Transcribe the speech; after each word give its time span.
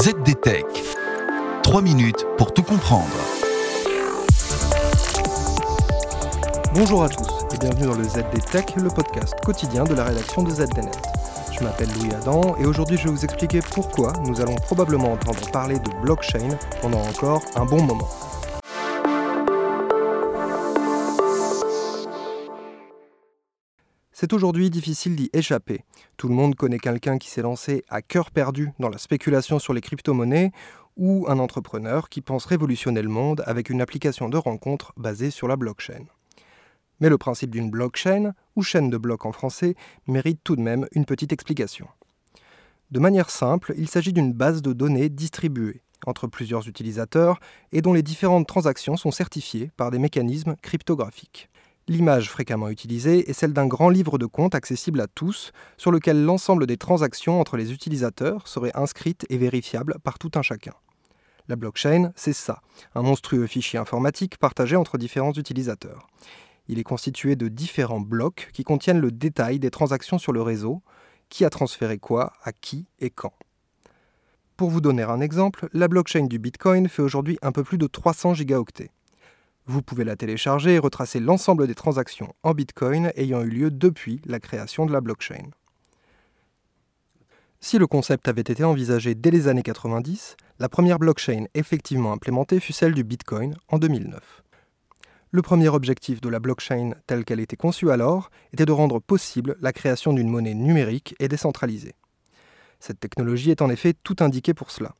ZDTech. 0.00 0.64
3 1.64 1.82
minutes 1.82 2.24
pour 2.36 2.54
tout 2.54 2.62
comprendre. 2.62 3.08
Bonjour 6.72 7.02
à 7.02 7.08
tous 7.08 7.26
et 7.52 7.58
bienvenue 7.58 7.86
dans 7.86 7.96
le 7.96 8.04
ZDTech, 8.04 8.76
le 8.76 8.90
podcast 8.90 9.34
quotidien 9.44 9.82
de 9.82 9.94
la 9.94 10.04
rédaction 10.04 10.44
de 10.44 10.50
ZDNet. 10.50 10.92
Je 11.50 11.64
m'appelle 11.64 11.88
Louis 11.98 12.14
Adam 12.14 12.54
et 12.60 12.66
aujourd'hui 12.66 12.96
je 12.96 13.08
vais 13.08 13.10
vous 13.10 13.24
expliquer 13.24 13.58
pourquoi 13.60 14.12
nous 14.24 14.40
allons 14.40 14.54
probablement 14.54 15.14
entendre 15.14 15.50
parler 15.50 15.80
de 15.80 15.90
blockchain 16.00 16.56
pendant 16.80 17.00
encore 17.00 17.42
un 17.56 17.64
bon 17.64 17.82
moment. 17.82 18.08
C'est 24.20 24.32
aujourd'hui 24.32 24.68
difficile 24.68 25.14
d'y 25.14 25.30
échapper. 25.32 25.84
Tout 26.16 26.26
le 26.26 26.34
monde 26.34 26.56
connaît 26.56 26.80
quelqu'un 26.80 27.18
qui 27.18 27.30
s'est 27.30 27.42
lancé 27.42 27.84
à 27.88 28.02
cœur 28.02 28.32
perdu 28.32 28.72
dans 28.80 28.88
la 28.88 28.98
spéculation 28.98 29.60
sur 29.60 29.72
les 29.72 29.80
crypto-monnaies 29.80 30.50
ou 30.96 31.26
un 31.28 31.38
entrepreneur 31.38 32.08
qui 32.08 32.20
pense 32.20 32.44
révolutionner 32.44 33.00
le 33.00 33.10
monde 33.10 33.44
avec 33.46 33.70
une 33.70 33.80
application 33.80 34.28
de 34.28 34.36
rencontre 34.36 34.92
basée 34.96 35.30
sur 35.30 35.46
la 35.46 35.54
blockchain. 35.54 36.04
Mais 36.98 37.08
le 37.08 37.16
principe 37.16 37.50
d'une 37.50 37.70
blockchain, 37.70 38.32
ou 38.56 38.62
chaîne 38.62 38.90
de 38.90 38.96
blocs 38.96 39.24
en 39.24 39.30
français, 39.30 39.76
mérite 40.08 40.40
tout 40.42 40.56
de 40.56 40.62
même 40.62 40.88
une 40.90 41.04
petite 41.04 41.32
explication. 41.32 41.86
De 42.90 42.98
manière 42.98 43.30
simple, 43.30 43.72
il 43.78 43.88
s'agit 43.88 44.12
d'une 44.12 44.32
base 44.32 44.62
de 44.62 44.72
données 44.72 45.10
distribuée 45.10 45.80
entre 46.06 46.26
plusieurs 46.26 46.66
utilisateurs 46.66 47.38
et 47.70 47.82
dont 47.82 47.92
les 47.92 48.02
différentes 48.02 48.48
transactions 48.48 48.96
sont 48.96 49.12
certifiées 49.12 49.70
par 49.76 49.92
des 49.92 50.00
mécanismes 50.00 50.56
cryptographiques. 50.60 51.48
L'image 51.88 52.30
fréquemment 52.30 52.68
utilisée 52.68 53.30
est 53.30 53.32
celle 53.32 53.54
d'un 53.54 53.66
grand 53.66 53.88
livre 53.88 54.18
de 54.18 54.26
compte 54.26 54.54
accessible 54.54 55.00
à 55.00 55.06
tous, 55.06 55.52
sur 55.78 55.90
lequel 55.90 56.22
l'ensemble 56.22 56.66
des 56.66 56.76
transactions 56.76 57.40
entre 57.40 57.56
les 57.56 57.72
utilisateurs 57.72 58.46
seraient 58.46 58.76
inscrites 58.76 59.24
et 59.30 59.38
vérifiables 59.38 59.96
par 60.04 60.18
tout 60.18 60.30
un 60.34 60.42
chacun. 60.42 60.74
La 61.48 61.56
blockchain, 61.56 62.12
c'est 62.14 62.34
ça, 62.34 62.60
un 62.94 63.00
monstrueux 63.00 63.46
fichier 63.46 63.78
informatique 63.78 64.36
partagé 64.36 64.76
entre 64.76 64.98
différents 64.98 65.32
utilisateurs. 65.32 66.06
Il 66.68 66.78
est 66.78 66.84
constitué 66.84 67.36
de 67.36 67.48
différents 67.48 68.00
blocs 68.00 68.50
qui 68.52 68.64
contiennent 68.64 69.00
le 69.00 69.10
détail 69.10 69.58
des 69.58 69.70
transactions 69.70 70.18
sur 70.18 70.34
le 70.34 70.42
réseau, 70.42 70.82
qui 71.30 71.46
a 71.46 71.50
transféré 71.50 71.96
quoi, 71.96 72.34
à 72.42 72.52
qui 72.52 72.86
et 72.98 73.08
quand. 73.08 73.32
Pour 74.58 74.68
vous 74.68 74.82
donner 74.82 75.04
un 75.04 75.22
exemple, 75.22 75.70
la 75.72 75.88
blockchain 75.88 76.26
du 76.26 76.38
Bitcoin 76.38 76.86
fait 76.86 77.00
aujourd'hui 77.00 77.38
un 77.40 77.52
peu 77.52 77.64
plus 77.64 77.78
de 77.78 77.86
300 77.86 78.34
gigaoctets. 78.34 78.90
Vous 79.70 79.82
pouvez 79.82 80.04
la 80.04 80.16
télécharger 80.16 80.76
et 80.76 80.78
retracer 80.78 81.20
l'ensemble 81.20 81.66
des 81.66 81.74
transactions 81.74 82.34
en 82.42 82.54
Bitcoin 82.54 83.12
ayant 83.16 83.42
eu 83.42 83.50
lieu 83.50 83.70
depuis 83.70 84.22
la 84.24 84.40
création 84.40 84.86
de 84.86 84.92
la 84.94 85.02
blockchain. 85.02 85.50
Si 87.60 87.76
le 87.76 87.86
concept 87.86 88.28
avait 88.28 88.40
été 88.40 88.64
envisagé 88.64 89.14
dès 89.14 89.30
les 89.30 89.46
années 89.46 89.62
90, 89.62 90.38
la 90.58 90.70
première 90.70 90.98
blockchain 90.98 91.44
effectivement 91.52 92.12
implémentée 92.12 92.60
fut 92.60 92.72
celle 92.72 92.94
du 92.94 93.04
Bitcoin 93.04 93.56
en 93.68 93.78
2009. 93.78 94.42
Le 95.32 95.42
premier 95.42 95.68
objectif 95.68 96.22
de 96.22 96.30
la 96.30 96.40
blockchain 96.40 96.92
telle 97.06 97.26
qu'elle 97.26 97.40
était 97.40 97.56
conçue 97.56 97.90
alors 97.90 98.30
était 98.54 98.64
de 98.64 98.72
rendre 98.72 99.00
possible 99.00 99.58
la 99.60 99.74
création 99.74 100.14
d'une 100.14 100.30
monnaie 100.30 100.54
numérique 100.54 101.14
et 101.18 101.28
décentralisée. 101.28 101.94
Cette 102.80 103.00
technologie 103.00 103.50
est 103.50 103.60
en 103.60 103.68
effet 103.68 103.92
tout 104.02 104.16
indiquée 104.20 104.54
pour 104.54 104.70
cela. 104.70 104.94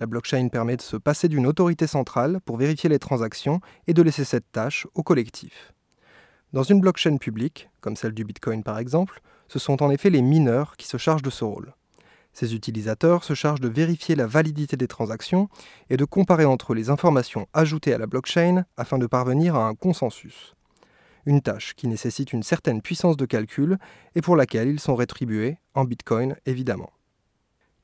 La 0.00 0.06
blockchain 0.06 0.48
permet 0.48 0.76
de 0.76 0.82
se 0.82 0.96
passer 0.96 1.28
d'une 1.28 1.46
autorité 1.46 1.86
centrale 1.88 2.40
pour 2.44 2.56
vérifier 2.56 2.88
les 2.88 3.00
transactions 3.00 3.60
et 3.86 3.94
de 3.94 4.02
laisser 4.02 4.24
cette 4.24 4.50
tâche 4.52 4.86
au 4.94 5.02
collectif. 5.02 5.72
Dans 6.52 6.62
une 6.62 6.80
blockchain 6.80 7.16
publique, 7.16 7.68
comme 7.80 7.96
celle 7.96 8.12
du 8.12 8.24
Bitcoin 8.24 8.62
par 8.62 8.78
exemple, 8.78 9.20
ce 9.48 9.58
sont 9.58 9.82
en 9.82 9.90
effet 9.90 10.10
les 10.10 10.22
mineurs 10.22 10.76
qui 10.76 10.86
se 10.86 10.96
chargent 10.96 11.22
de 11.22 11.30
ce 11.30 11.44
rôle. 11.44 11.74
Ces 12.32 12.54
utilisateurs 12.54 13.24
se 13.24 13.34
chargent 13.34 13.60
de 13.60 13.68
vérifier 13.68 14.14
la 14.14 14.26
validité 14.26 14.76
des 14.76 14.86
transactions 14.86 15.48
et 15.90 15.96
de 15.96 16.04
comparer 16.04 16.44
entre 16.44 16.74
les 16.74 16.90
informations 16.90 17.48
ajoutées 17.52 17.92
à 17.92 17.98
la 17.98 18.06
blockchain 18.06 18.64
afin 18.76 18.98
de 18.98 19.06
parvenir 19.06 19.56
à 19.56 19.66
un 19.66 19.74
consensus. 19.74 20.54
Une 21.26 21.42
tâche 21.42 21.74
qui 21.74 21.88
nécessite 21.88 22.32
une 22.32 22.44
certaine 22.44 22.80
puissance 22.80 23.16
de 23.16 23.26
calcul 23.26 23.78
et 24.14 24.22
pour 24.22 24.36
laquelle 24.36 24.68
ils 24.68 24.80
sont 24.80 24.94
rétribués 24.94 25.58
en 25.74 25.84
Bitcoin 25.84 26.36
évidemment. 26.46 26.92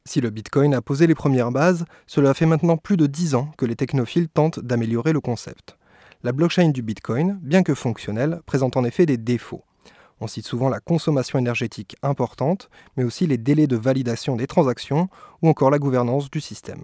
Si 0.07 0.21
le 0.21 0.29
Bitcoin 0.29 0.75
a 0.75 0.83
posé 0.83 1.07
les 1.07 1.15
premières 1.15 1.51
bases, 1.51 1.87
cela 2.07 2.35
fait 2.35 2.45
maintenant 2.45 2.77
plus 2.77 2.99
de 2.99 3.07
10 3.07 3.35
ans 3.37 3.51
que 3.57 3.65
les 3.65 3.75
technophiles 3.75 4.29
tentent 4.29 4.61
d'améliorer 4.61 5.15
le 5.15 5.21
concept. 5.21 5.79
La 6.23 6.33
blockchain 6.33 6.69
du 6.69 6.83
Bitcoin, 6.83 7.39
bien 7.43 7.63
que 7.63 7.75
fonctionnelle, 7.75 8.43
présente 8.45 8.77
en 8.77 8.85
effet 8.85 9.07
des 9.07 9.17
défauts. 9.17 9.65
On 10.21 10.27
cite 10.27 10.47
souvent 10.47 10.69
la 10.69 10.81
consommation 10.81 11.39
énergétique 11.39 11.97
importante, 12.03 12.69
mais 12.99 13.05
aussi 13.05 13.27
les 13.27 13.39
délais 13.39 13.67
de 13.67 13.77
validation 13.77 14.37
des 14.37 14.47
transactions 14.47 15.09
ou 15.41 15.49
encore 15.49 15.71
la 15.71 15.79
gouvernance 15.79 16.31
du 16.31 16.43
système. 16.43 16.83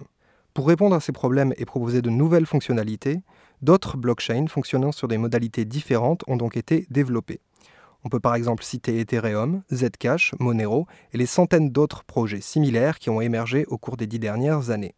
Pour 0.54 0.66
répondre 0.66 0.96
à 0.96 1.00
ces 1.00 1.12
problèmes 1.12 1.52
et 1.58 1.66
proposer 1.66 2.00
de 2.00 2.08
nouvelles 2.08 2.46
fonctionnalités, 2.46 3.20
d'autres 3.60 3.98
blockchains 3.98 4.46
fonctionnant 4.48 4.92
sur 4.92 5.08
des 5.08 5.18
modalités 5.18 5.66
différentes 5.66 6.24
ont 6.26 6.38
donc 6.38 6.56
été 6.56 6.86
développées. 6.88 7.42
On 8.04 8.08
peut 8.08 8.20
par 8.20 8.34
exemple 8.34 8.64
citer 8.64 8.98
Ethereum, 9.00 9.62
Zcash, 9.72 10.34
Monero 10.38 10.86
et 11.12 11.18
les 11.18 11.26
centaines 11.26 11.70
d'autres 11.70 12.04
projets 12.04 12.40
similaires 12.40 12.98
qui 12.98 13.10
ont 13.10 13.20
émergé 13.20 13.66
au 13.66 13.78
cours 13.78 13.96
des 13.96 14.06
dix 14.06 14.18
dernières 14.18 14.70
années. 14.70 14.94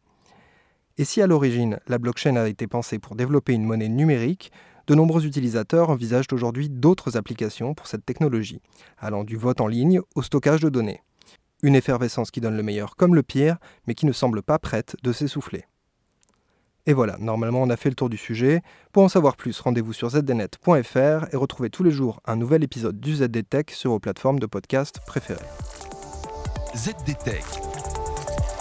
Et 0.99 1.05
si 1.05 1.23
à 1.23 1.27
l'origine 1.27 1.81
la 1.89 1.99
blockchain 1.99 2.37
a 2.37 2.49
été 2.49 2.67
pensée 2.67 2.99
pour 2.99 3.17
développer 3.17 3.55
une 3.55 3.65
monnaie 3.65 3.89
numérique, 3.89 4.53
de 4.87 4.95
nombreux 4.95 5.27
utilisateurs 5.27 5.91
envisagent 5.91 6.33
aujourd'hui 6.33 6.69
d'autres 6.69 7.17
applications 7.17 7.75
pour 7.75 7.87
cette 7.87 8.05
technologie, 8.05 8.61
allant 8.99 9.25
du 9.25 9.37
vote 9.37 9.61
en 9.61 9.69
ligne 9.69 10.01
au 10.15 10.23
stockage 10.23 10.61
de 10.61 10.69
données. 10.69 11.03
Une 11.63 11.77
effervescence 11.77 12.31
qui 12.31 12.41
donne 12.41 12.57
le 12.57 12.63
meilleur 12.63 12.97
comme 12.97 13.15
le 13.15 13.23
pire, 13.23 13.59
mais 13.87 13.95
qui 13.95 14.07
ne 14.07 14.13
semble 14.13 14.43
pas 14.43 14.59
prête 14.59 14.97
de 15.03 15.13
s'essouffler. 15.13 15.65
Et 16.87 16.95
voilà, 16.95 17.17
normalement 17.21 17.63
on 17.63 17.71
a 17.71 17.77
fait 17.77 17.91
le 17.91 17.95
tour 17.95 18.09
du 18.09 18.17
sujet. 18.17 18.63
Pour 18.93 19.05
en 19.05 19.09
savoir 19.09 19.37
plus, 19.37 19.61
rendez-vous 19.61 19.93
sur 19.93 20.11
zdnet.fr 20.11 21.27
et 21.33 21.37
retrouvez 21.37 21.71
tous 21.71 21.85
les 21.85 21.93
jours 21.93 22.21
un 22.27 22.37
nouvel 22.37 22.65
épisode 22.65 22.99
du 22.99 23.17
ZDTech 23.17 23.71
sur 23.71 23.91
vos 23.91 24.01
plateformes 24.01 24.41
de 24.41 24.47
podcast 24.47 24.99
préférées. 25.07 25.41
ZDTech. 26.75 27.45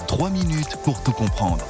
3 0.08 0.30
minutes 0.30 0.78
pour 0.84 1.02
tout 1.04 1.14
comprendre. 1.14 1.66